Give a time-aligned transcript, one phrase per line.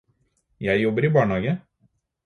[0.69, 1.57] Jeg jobber i barnehage.